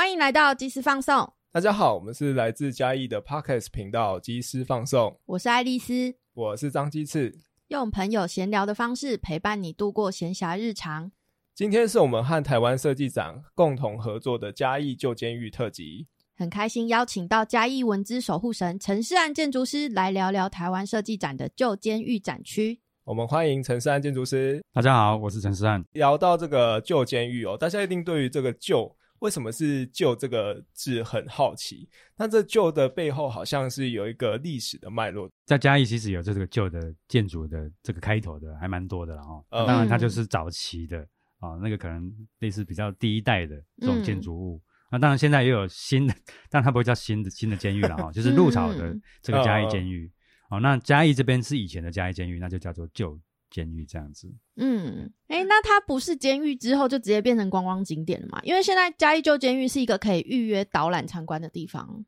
[0.00, 7.38] 欢迎来到即时放送，大家好，我们是来自嘉义的 Podcast 频道即时放送，我是爱丽丝，我是张鸡翅。
[7.68, 11.12] 用朋友闲聊的方式陪伴你度过闲暇日常。
[11.54, 22.80] 今天是我们和台湾设计展共同合作的嘉义旧监狱特辑，很开心邀请到嘉义文资守护神陈世安建筑师来聊聊台湾设计展的旧监狱展区。
[23.04, 24.64] 我们欢迎陈世安建筑师。
[24.72, 25.84] 大家好，我是陈世安。
[25.92, 31.88] 聊到这个旧监狱哦，大家一定对于这个旧为什么是旧这个字很好奇。
[32.16, 35.30] 那这旧的背后好像是有一个历史的脉络。
[35.46, 39.44] 在嘉义其实有这个旧的建筑的这个开头的还蛮多的了哈。
[39.50, 41.00] 嗯当然它就是早期的
[41.38, 44.60] 啊，那个可能类似比较第一代的这种建筑物。
[44.90, 46.14] 那当然现在也有新的，
[46.50, 50.10] 但它不会叫新的新的监狱了哈，就是 入草的这个嘉义监狱。
[50.50, 53.16] 哦，那嘉义这边是以前的嘉义监狱，那就叫做旧
[53.50, 54.32] 监狱这样子。
[54.56, 58.40] 嗯，哎，那它不是监狱之后就直接变成观光景点了嘛？
[58.42, 62.04] 因为现在嘉义旧监狱是一个可以预约导览参观的地方。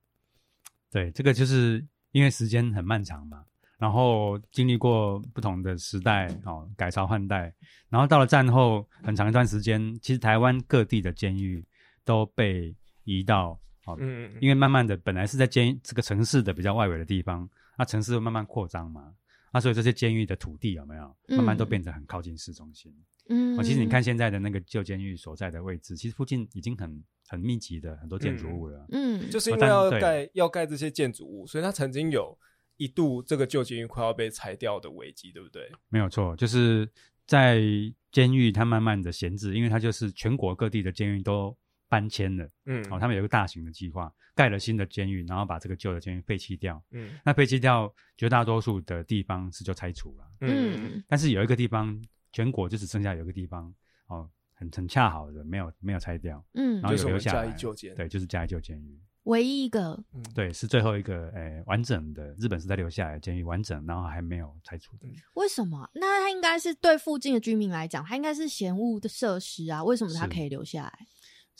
[0.91, 3.45] 对，这个就是因为时间很漫长嘛，
[3.79, 7.53] 然后经历过不同的时代哦，改朝换代，
[7.89, 11.65] 然后到了战后很长一段时间，其实台湾各地的监狱
[12.05, 12.75] 都被
[13.05, 19.13] 移到哦，嗯，因为慢慢的本来是在监这个城市的比较外围的地方，那城市会慢慢扩张嘛，
[19.53, 22.93] 那所以这些监狱的土地有没有慢慢都变成很靠近市中心？
[23.29, 28.85] 嗯，哦，其实你看现在的那个旧监狱所在的位置，其实附近已经很很密集的很多建筑物了。
[28.91, 32.37] 嗯，就是因为要盖要盖这些建筑物，所以它曾经有
[32.79, 35.71] 一度这个旧监狱快要被拆掉的危机，对不对？
[35.89, 36.91] 没有错，就是
[37.27, 37.63] 在
[38.11, 41.57] 监狱，它慢慢的闲置，因为它就是全国各地的监狱都
[41.93, 46.83] 搬迁了，嗯，哦，他们有一个大型的计划，盖了新的监狱，然后把这个旧的监狱废弃掉。
[46.91, 53.71] 嗯那废弃掉绝大多数的地方是就拆除了，嗯嗯但是有一个地方，全国就只剩下有一个地方，
[54.07, 58.99] 哦，很很恰好的没有没有拆掉，嗯然后有留下来义旧监对，就是加一旧监狱。
[59.25, 65.07] 唯一一个，嗯，对，是最后一个诶、完整的日本时代留下来的监狱，完整，然后还没有拆除的。
[65.35, 65.89] 为什么？
[65.95, 69.85] 那它应该是对附近的居民来讲，它应该是嫌恶的设施啊？
[69.85, 70.93] 为什么它可以留下来？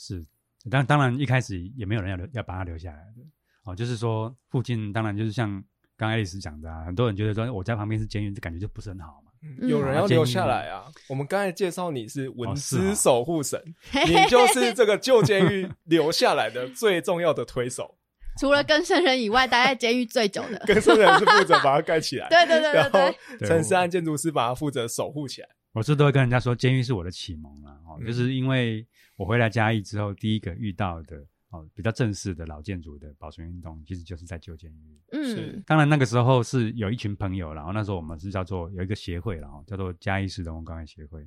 [0.05, 0.25] 是，
[0.69, 3.21] 当当然一开始也没有人要留要把它留下来的
[3.63, 5.49] 哦，就是说附近当然就是像
[5.95, 9.31] 刚刚爱丽丝讲的啊，很多人觉得说我家旁边是监狱，这感觉就不是很好嘛。
[9.41, 10.85] 嗯有人要留下来啊！
[11.09, 13.61] 我们刚才介绍你是文哦是资哦守护神，
[14.07, 17.97] 你就是这个旧监狱留下来的最重要的推手。
[18.39, 20.57] 除了更生人以外，待在监狱最久的。
[20.67, 25.49] 跟生人是负责把它盖起来，对对对对然后对对陈思安建筑师把它负责守护起来。
[25.73, 28.85] 我是都会跟人家说，监狱是我的启蒙啦，哦，嗯就是因为
[29.15, 34.99] 我回来嘉义之后，第一个遇到的哦比较正式的老建筑的保存运动，其实就是在旧监狱。
[35.11, 41.19] 嗯是当然那个时候是有一群朋友，然后那时候我们是叫做有一个协会，然后叫做嘉义市人文关爱协会，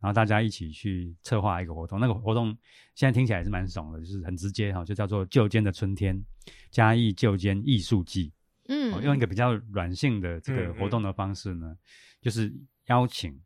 [0.00, 2.00] 然后大家一起去策划一个活动。
[2.00, 2.48] 那个活动
[2.94, 6.20] 现在听起来是蛮爽的，就是很直接哈，就叫做“旧监的春天”
[6.70, 8.32] 嘉义旧监艺术季。
[8.66, 11.76] 哦，用一嗯个比较软性的这个活动的方式呢，
[12.20, 12.52] 就是
[12.86, 13.38] 邀请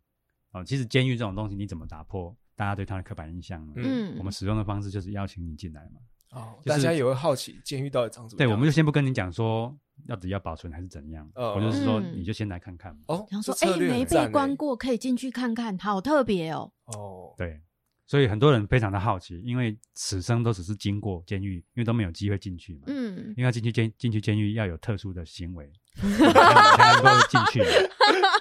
[0.59, 3.73] 哦，其实监狱这种东西，你怎么打破大家对它的刻板印象呢？
[3.77, 6.01] 嗯，我们使用的方式就是邀请你进来嘛。
[6.33, 9.75] 哦，就是大家也会好奇监狱到底长什么对，我们就先不跟你讲说
[10.07, 13.01] 到底要保存还是怎样，呃我就是说嗯你就先来看看嘛。
[13.07, 16.71] 哦，然后说，哎，没被关过，可以进去看看，好特别哦。
[16.85, 17.59] 哦，对，
[18.07, 22.83] 所以很多人非常的好奇，因为此生都只是经过监狱，因为都没有机会进去嘛。
[22.89, 27.63] 嗯因为要进去监进去监狱要有特殊的行为， 才能够进去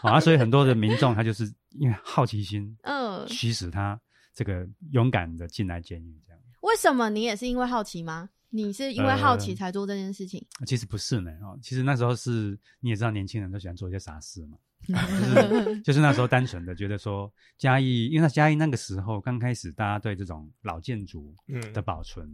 [0.02, 4.00] 啊，所以很多的民众他就是因为好奇心 嗯，驱使他
[4.34, 6.42] 这个勇敢的进来监狱这样。
[6.62, 8.30] 为什么你也是因为好奇吗？
[8.50, 10.44] 你是因为好奇呃才做这件事情？
[10.66, 22.28] 其实不是呢，哦，其实那时候是你也知道，年轻人都喜欢做一些傻事嘛， 就是就是那时候单纯的觉得说嘉义，因为那嘉义那个时候刚开始，大家对这种老建筑嗯的保存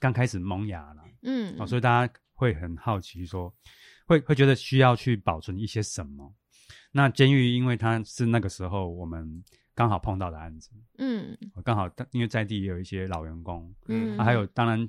[0.00, 3.52] 刚开始萌芽了，嗯哦，所以大家会很好奇说，
[4.06, 6.34] 会会觉得需要去保存一些什么。
[6.96, 9.44] 那监狱因为它是那个时候我们
[9.74, 14.88] 刚好碰到的案子，嗯哦刚好因为在地也有一些老员工，嗯，啊还有当然。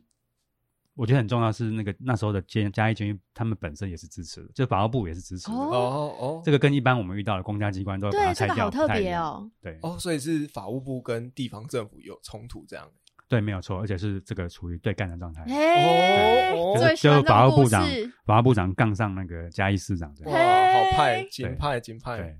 [0.97, 5.53] 我觉得很重要是那个那时候的监嘉义监狱，他们本身也是支持的，就法务部也是支持的。
[5.53, 8.93] 哦哦哦这个跟一般我们遇到的公家机关都会把它对，这拆掉，个好特。
[8.93, 9.51] 别哦。
[9.61, 12.89] 对、哦，所以是法务部跟地方政府有冲突这样。
[13.27, 15.43] 对，没有错，而且是这个处于对干的状态。
[15.47, 17.87] 哎，哦就欢这种故法务部长，
[18.25, 22.17] 法务部长杠上那个嘉义市长这哇，好派，嘿金派，金派。
[22.17, 22.37] 对，，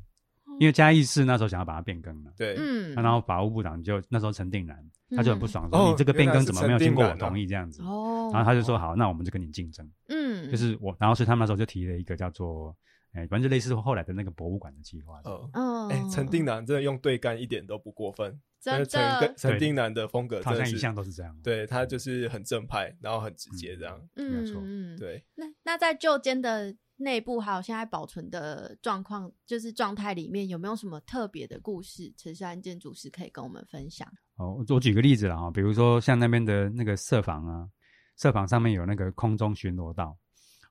[0.60, 4.78] 因为嘉义市那时候想要把它变更了，对，嗯啊然后法务部长就那时候陈定南
[5.16, 12.76] 他就很不爽，说哦你这个变更怎么没有经过我同意这样子，哦，然后他就说好，那我们就跟你竞争，嗯，就是我，然后所以他们那时候就提了一个叫做
[13.16, 15.22] 哎，反正就类似后来的那个博物馆的计划。
[15.24, 21.36] 哦，嗯，哎，陈定南真的用对干一点都不过分，真的跟，陈定南的风格好像一向都是这样。
[21.42, 24.00] 对他就是很正派，然后很直接这样。
[24.14, 25.00] 没有错嗯，嗯。
[25.00, 32.14] 对，那那在旧间的内部还有现在保存的状况，就是状态里面有没有什么特别的故事？
[32.18, 34.08] 陈山建筑师可以跟我们分享。
[34.38, 37.70] 哦，我我举个例子了哈，比如说像那边的那个设防啊，
[38.18, 40.18] 设防上面有那个空中巡逻道，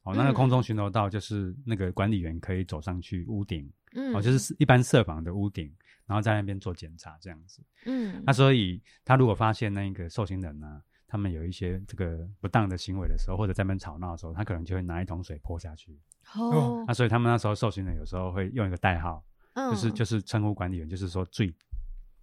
[0.04, 0.34] 哦，那个嗯。
[0.34, 5.70] 空中巡逻道就是那个管理员可以走上去屋顶，嗯，哦，就是一般设防的屋顶，
[6.06, 7.62] 然后在那边做检查这样子。
[7.86, 15.98] 嗯，那所以他如果发现那个受刑人呢、他们有一些这个不当的行为的时候，或者在那边吵闹的时候，他可能就会拿一桶水泼下去。
[16.34, 16.84] 哦。
[16.86, 19.24] 那，所以他们那时候受刑人有时候会用一个代号，
[19.54, 21.54] 嗯，就是就是称呼管理员，就是说“最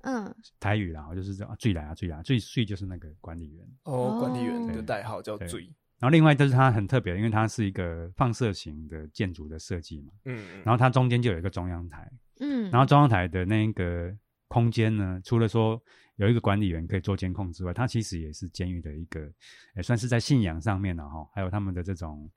[0.04, 3.68] 嗯台语啦，就是这样“最来啊最来啊最最”就是那个管理员。
[3.84, 14.12] 哦，管理员的对代号叫对最，然后另外就是它很特别，因为它是一个放射型的建筑的设计嘛，嗯，然后它中间就有一个中央台，嗯，然后中央台的那个
[14.48, 15.80] 空间呢，除了说
[16.16, 19.32] 有一个管理员可以做监控之外，它其实也是监狱的一个，
[19.76, 22.28] 也算是在信仰上面了哈，还有他们的这种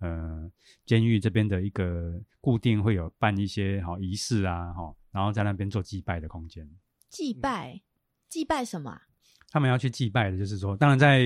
[0.00, 0.50] 呃
[0.84, 6.68] 监狱这边的一个固定会有办一些好仪式啊哈，然后在那边做祭拜的空间。
[7.08, 7.80] 祭拜，
[8.28, 9.02] 祭拜什么啊？
[9.50, 11.22] 他们要去祭拜的，就是说，当然在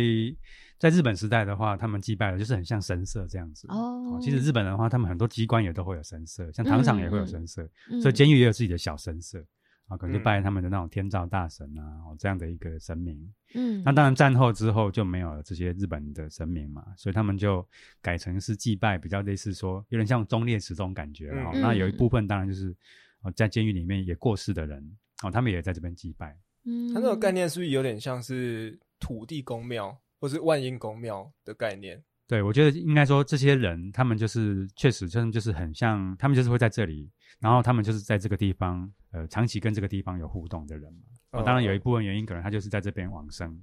[0.78, 3.66] 在日本时代的话，他们祭拜的就是很像神社这样子。
[3.68, 9.44] 哦其实日本人的话，他们很多机关也都会有神社，像糖厂也会有神社，嗯所以监狱也有自己的小神社
[9.88, 13.18] 啊，可能就嗯拜他们的那种天照大神啊，哦这样的一个神明。
[13.54, 17.66] 嗯，那当然战后之后就没有了这些日本的神明嘛，所以他们就
[18.00, 21.50] 改成是祭拜，比较类似说有点像忠烈祠这种感觉了哦。
[21.54, 22.74] 嗯那有一部分当然就是
[23.22, 26.36] 哦在监狱里面也过世的人哦，他们也在这边祭拜。
[26.64, 32.02] 嗯，它那个概念是不是有点像是土地公庙或是万应公庙的概念？
[32.26, 37.10] 对，我觉得应该说这些人，他们就是确实真的就是很像，他们就是会在这里，
[37.40, 41.00] 然后他们就是在这个地方，呃，长期跟这个地方有互动的人嘛。
[41.32, 43.60] 哦，当然有一部分原因可能他就是在这边往生，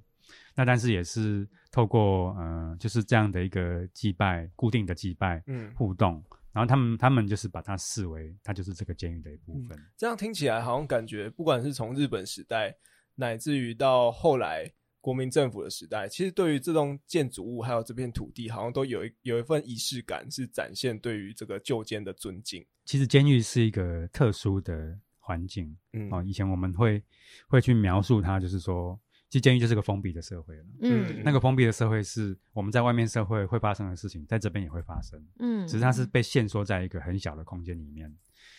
[0.54, 6.22] 那但是也是透过呃，就是这样的一个祭拜，固定的祭拜嗯，互动，
[6.58, 9.78] 然后他们他们就是把它视为它就是这个监狱的一部分。
[9.96, 12.74] 这样听起来好像感觉，不管是从日本时代，
[13.14, 14.68] 乃至于到后来
[15.00, 22.66] 国民政府的时代，其实对于这栋建筑物还有这片土地，好像都有一有一份仪式感，是展现对于这个旧监的尊敬。
[22.84, 27.00] 其实监狱是一个特殊的环境，嗯哦，以前我们会
[27.46, 30.64] 会去描述它，就是说，其实监狱就是个封闭的社会了。
[30.80, 38.10] 嗯那个封闭的社会是我们在外面社会会发生的事情，在这边也会发生，嗯，只是它是被限缩在一个很小的空间里面，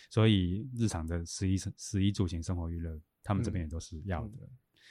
[0.10, 4.33] 所以日常的食衣食衣住行、生活娱乐，他们这边也都是要的。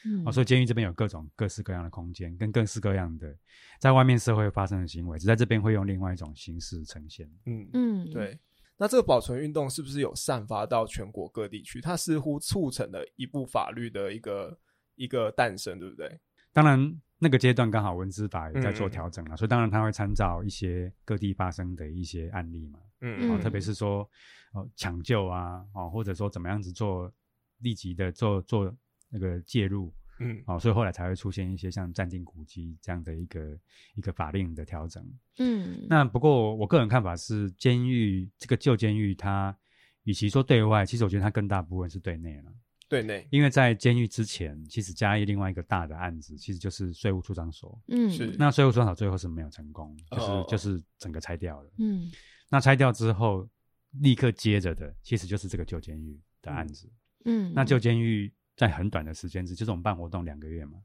[0.04, 3.36] 嗯哦，所以监狱这边有各种各式各样的空间，跟各式各样的
[3.80, 7.28] 在外面社会发生的行为，只在这边会用另外一种形式呈现。
[7.46, 8.38] 嗯，嗯，对。
[8.76, 11.80] 那这个保存运动是不是有散发到全国各地去？
[11.80, 14.56] 它似乎促成了一部法律的一个
[14.98, 16.20] 一个诞生，对不对？
[16.52, 24.08] 当然，那个阶段刚好文资法也在做嗯调整了，所以当然他会参照一些各地发生的一些案例嘛，嗯哦，嗯特别是说
[24.52, 27.12] 哦抢救啊，哦或者说怎么样子做
[27.58, 28.74] 立即的做做
[29.08, 33.58] 那个介入，嗯哦，所以后来才会出现一些像暂定古迹这样的一个
[33.94, 35.04] 一个法令的调整。
[35.38, 39.56] 嗯，那不过我个人看法是，监狱这个旧监狱它
[40.04, 42.52] 与其说对外，其实我觉得它更大部分是对内了。
[42.88, 47.78] 对内因为在监狱之前，其实嘉义另外一个大的案子，其实就是税务处长所。
[47.88, 51.70] 嗯是那税务处长所最后是没有成功，就是、哦就是整个拆掉了。
[51.78, 52.10] 嗯
[52.48, 53.46] 那拆掉之后，
[54.00, 56.90] 立刻接着的其实就是这个旧监狱的案子。
[57.24, 60.78] 嗯，那旧监狱在很短的时间之，就是我们办活动两个月嘛，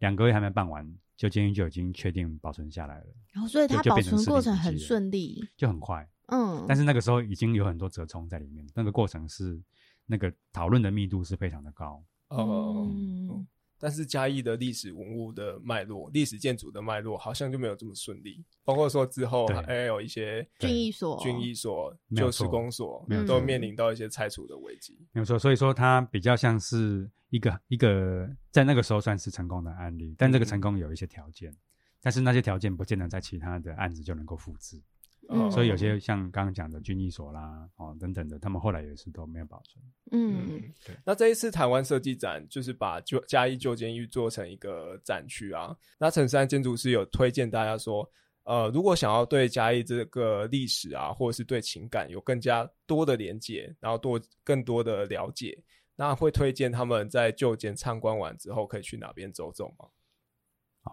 [0.00, 0.84] 两个月还没办完，
[1.16, 6.08] 旧监狱就已经确定保存下来了，然后所以它保存过程很顺利，就很快。
[6.26, 9.62] 嗯，但是那个时候已经有很多折冲在里面，那个过程是
[10.06, 12.02] 那个讨论的密度是非常的高。
[12.28, 12.86] 哦。
[12.88, 13.46] 嗯
[13.78, 24.96] 但是嘉义的历史文物的脉络、历史建筑的脉络好像就没有这么顺利，包括说之后还有一些军役所，军役所、旧施错工所没有都面临到一些拆除的危机。
[25.12, 31.54] 没有错，所以说它比较像是一个一个在那个时候算是成功的案例，但这个嗯成功有一些条件，
[32.00, 34.82] 但是那些条件不见得在其他的案子就能够复制，
[35.28, 39.84] 嗯所以有些像刚刚讲的军艺所啦，哦等等的，他们后来也是都没有保存。
[40.12, 40.62] 嗯
[41.04, 45.76] 那这一次台湾设计展就是把旧嘉义旧监狱做成一个展区啊。
[45.98, 48.08] 那陈山建筑师有推荐大家说，
[48.44, 55.58] 呃，如果想要对嘉义这个历史啊，或者是对情感有更加多的连接，然后多更多的了解，
[55.96, 59.88] 那会推荐他们在旧监参观完之后可以去哪边走走吗？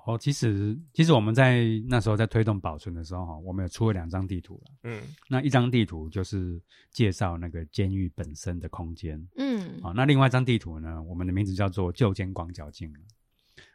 [0.05, 4.71] 哦，其实其实我们在那时候在推动保存的时候哈，我们有出了两张地图了。
[4.83, 12.93] 嗯那一张地图就是介绍那个监狱本身的空间，嗯好，那另外一张地图呢，我们的名字叫做旧监广角镜。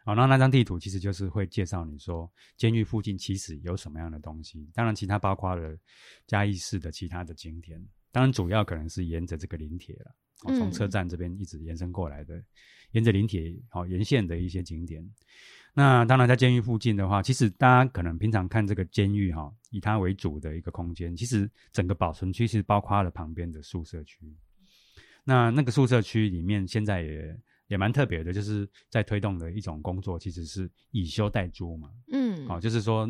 [0.05, 5.77] 好，那那张地图其实就是会介绍你说监狱附近其实有什么样的东西，当然其他包括了
[6.27, 12.43] 嘉义市的其他的景点，当然主要可能是沿着这个林铁了，哦从嗯车站这边一直延伸过来的，
[12.93, 15.09] 沿着林铁好沿线的一些景点。
[15.79, 24.19] 那当然，在监狱附近的话，其实大家可能平常看这个监狱哈，以它为主的一个空间，其实整个保存区其实包括了旁边的宿舍区。
[25.23, 31.93] 那那个宿舍区里面现在也也蛮特别的，就是在推动的一种工作，其实是以修代租嘛。
[32.11, 33.09] 嗯，好、就是说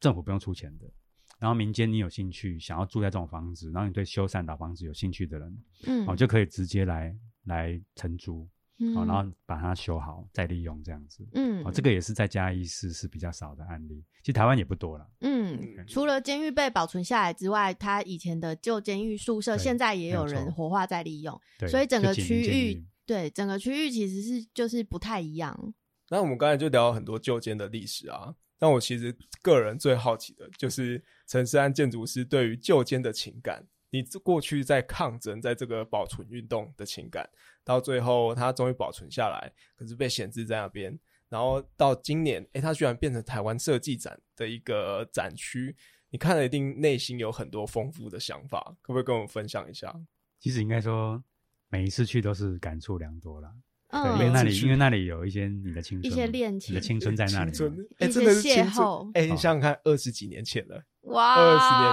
[0.00, 0.90] 政府不用出钱的，
[1.38, 7.14] 然后民间你有兴趣想要住在这种房子，然后你对修缮老房子有兴趣的人，嗯，哦，就可以直接来
[7.44, 8.48] 来承租，
[8.80, 11.24] 嗯哦，然后把它修好再利用这样子。
[11.34, 15.06] 嗯哦，这个也是在嘉义市是比较少的案例，其实台湾也不多了。
[15.20, 25.74] 嗯，除了监狱被保存下来之外，它以前的旧监狱宿舍对现在也有人活化在利用，对，所以整个区域狱对整个区域其实是就是不太一样。
[26.08, 33.66] 那我们刚才就聊了很多旧监的历史啊，那我其实个人最好奇的就是陈思安建筑师对于旧监的情感。
[33.90, 37.28] 你过去在抗争，在这个保存运动的情感，
[37.64, 40.98] 到最后它终于保存下来，可是被闲置在那边。
[41.28, 45.76] 然后到今年，诶，它居然变成台湾设计展的一个展区，
[46.10, 49.94] 你看了一定内心有很多丰富的想法，可不可以跟我们分享一下？
[50.40, 51.22] 其实应该说
[51.68, 53.52] 每一次去都是感触良多啦。
[53.92, 61.92] 嗯，因为那里因为那里有一些你的青春，一些恋情你的青春在那里一真的是些邂逅哎、你哦想想看，二十几年前了，哇，二十年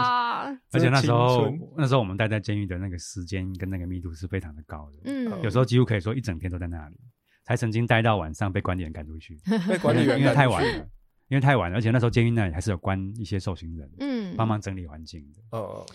[0.71, 6.97] 而且那时候那时候我们待在监狱的那个时间跟那个密度是非常的高的，嗯，有时候几乎可以说一整天都在那里，
[7.43, 10.89] 才曾经待到晚上被管理员赶出去， 被管理员因为太晚了，
[11.29, 14.35] 因为太晚了，而且那时候监狱那里还是有关一些受刑人，嗯。
[14.35, 15.57] 帮忙整理环境的。
[15.57, 15.85] 哦，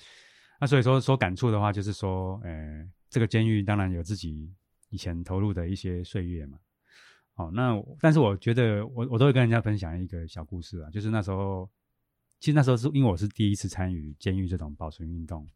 [0.60, 4.52] 那所以说说感触的话，就是说，呃，这个监狱当然有自己
[4.90, 6.58] 以前投入的一些岁月嘛。
[7.34, 11.68] 哦、那但是我觉得我我都会跟人家分享一个小故事啊，就是那时候，
[12.42, 15.46] 其实那时候是因为我是第一次参与监狱这种保存运动，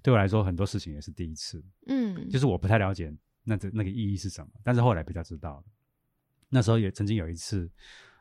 [0.00, 3.12] 对我来说很多事情也是第一次，嗯，就是我不太了解
[3.42, 5.64] 那这那个意义是什么，但是后来比较知道了。
[6.48, 7.68] 那时候也曾经有一次，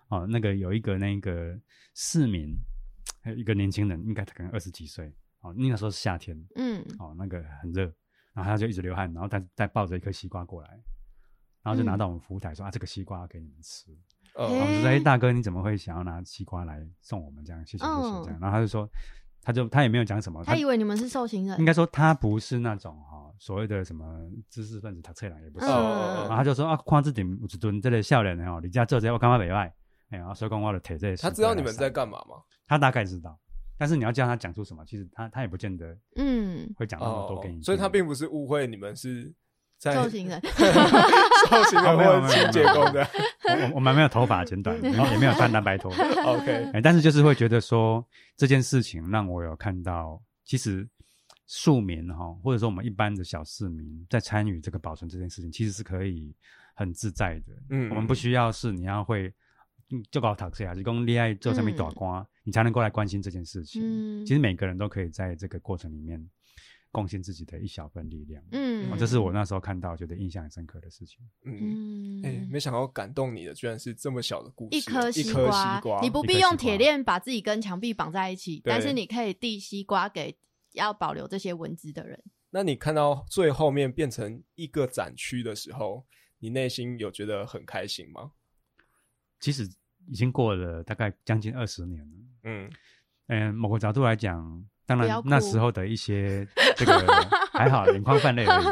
[0.07, 1.55] 哦，那个有一个那个
[1.93, 2.51] 市民，
[3.21, 7.83] 还有一个年轻人，应该他可能二十几岁，哦，那个时候是夏天，嗯哦，那个很热，
[8.33, 10.69] 然后他就一直流汗，然后他再抱着一颗西瓜过来，
[11.61, 13.95] 然后就拿到我们服务台说、啊，这个西瓜要给你们吃。
[14.35, 17.65] 呃，然后我们就说，哎，大哥，你怎么会想要拿西瓜来送我们这样？
[17.65, 18.37] 谢谢谢谢这样。
[18.41, 18.87] 然后他就说，
[19.41, 24.05] 他就他也没有讲什么，他以为你们是受刑人，应该说他不是那种哈、所谓的什么
[24.49, 25.65] 知识分子、他测量也不是。
[25.65, 29.73] 嗯然后他就说啊，看这点有一吨这个少年哦，你家做这个我干嘛没外？
[30.09, 32.35] 哎，然后所以讲我的腿这，他知道你们在，干嘛吗？
[32.67, 33.39] 他大概知道，
[33.77, 39.33] 但是你要叫他讲出什么，其实他他也不见得嗯，会讲那么多给你所以他并不是误会你们是
[39.79, 40.39] 在受刑人，
[41.49, 43.07] 受刑人哦没有或者清洁工的。
[43.47, 45.91] 我我我们没有头发剪短，也没有也没有穿蓝白拖，
[46.25, 50.87] OK，哎，但是就是会觉得说这件事情让我有看到，其实
[51.47, 56.33] 庶民哈，或者说我们一般的小市民在参与这个保存这件事情，其实是可以
[56.73, 57.53] 很自在的。
[57.69, 57.89] 嗯。
[57.89, 59.31] 我们不需要是你要会
[59.91, 63.81] 嗯就搞读册还是讲恋爱做上面短瓜，你才能够来关心这件事情。
[63.83, 64.25] 嗯。
[64.25, 66.19] 其实每个人都可以在这个过程里面
[66.95, 68.41] 贡献自己的一小份力量。
[68.53, 71.19] 嗯哦，这是我那时候看到觉得印象很深刻的事情。
[71.43, 80.37] 嗯，嗯，哎、没想到感动你的居然是这么小的故事，一颗西瓜，你不必用铁链把自己跟墙壁绑在一起，对但是你可以递西瓜给
[80.71, 82.23] 要保留这些文字的人。
[82.51, 86.05] 那你看到最后面变成一个展区的时候，
[86.39, 88.31] 你内心有觉得很开心吗？
[89.41, 89.69] 其实
[90.07, 92.17] 已经过了大概将近二十年了。
[92.43, 92.71] 嗯，
[93.27, 96.93] 嗯，某个角度来讲，当然那时候的一些这个
[97.51, 98.65] 还好，眼眶泛泪而已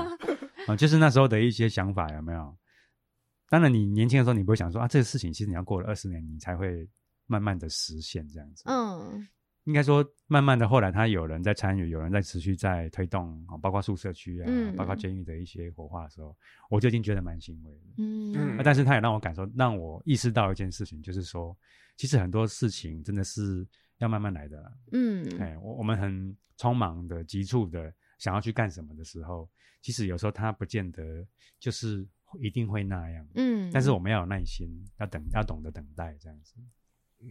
[0.67, 2.55] 啊、就是那时候的一些想法有没有？
[3.49, 6.87] 当然，你年轻的时候，你不会想说啊，这个事情其实你要过了二十年，你才会
[7.27, 8.63] 慢慢的实现这样子。
[8.67, 9.27] 嗯
[9.65, 16.35] 应该说，慢慢的后来，他有人在参与，有人在持续在推动啊，包括宿舍区啊，嗯包括监狱的一些活化的时候，
[16.69, 17.79] 我就已经觉得蛮欣慰的。
[17.97, 21.55] 嗯嗯啊但是他也让我感受，让我意识到一件事情，就是说，
[21.95, 23.65] 其实很多事情真的是
[24.03, 24.71] 要慢慢来的啦。
[24.91, 29.49] 嗯哎，我我们很匆忙的、急促的想要去干什么的时候，
[29.81, 31.25] 其实有时候他不见得
[31.59, 32.07] 就是
[32.39, 33.27] 一定会那样。
[33.35, 34.69] 嗯，但是我们要有耐心，
[34.99, 36.55] 要等，要懂得等待，这样子。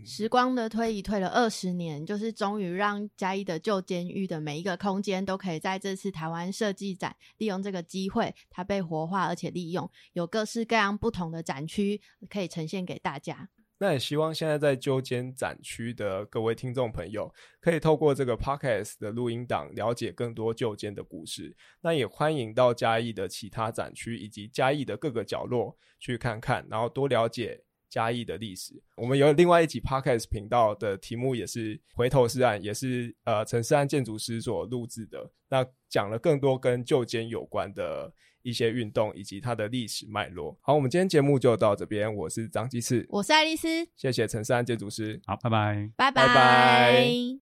[0.07, 12.01] 时光的推移推了二十年，就是终于让嘉义的旧监狱的每一个空间都可以在这次台湾设计展利用这个机会，它被活化而且利用，有各式各样不同的展区
[12.31, 13.51] 可以呈现给大家。
[13.83, 21.57] 那也希望现在在旧间展区的各位听众朋友，可以透过这个 podcast 的录音档，了解更多旧间的故事。
[21.81, 27.65] 那也欢迎到嘉义的其他展区以及嘉义的各个角落去看看，然后多了解。
[27.89, 35.31] 嘉义的历史，我们有另外一集 podcast 频道的题目也是回头是岸，也是呃陈世安建筑师所录制的。
[35.51, 38.11] 那讲了更多跟旧监有关的
[38.43, 40.57] 一些运动以及它的历史脉络。
[40.61, 47.39] 好，我们今天节目就到这边，我是张鸡翅，我是爱丽丝，谢谢陈世安建筑师，好，拜拜，拜拜拜。